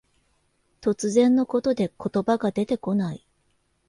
[0.81, 3.23] 突然のことで言葉が出てこない。